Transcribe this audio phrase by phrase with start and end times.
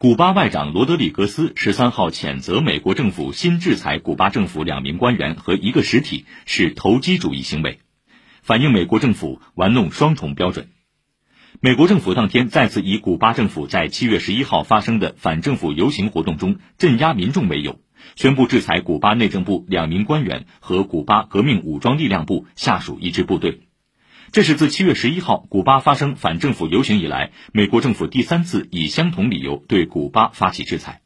[0.00, 7.80] 古巴外长罗德里格斯十三号谴责美国政府新制裁古巴政府两名官员和一个实体是投机主义行为，
[8.40, 10.68] 反映美国政府玩弄双重标准。
[11.58, 17.80] 美国政府当天再次以古巴政府在七月十一号发生的反政府游行活动中镇压民众为由，
[18.14, 23.62] 宣布制裁古巴内政部两名官员和古巴革命武装力量部下属一支部队。
[24.30, 31.00] 这是自七月十一号古巴发生反政府游行以来，美国政府第三次以相同理由对古巴发起制裁。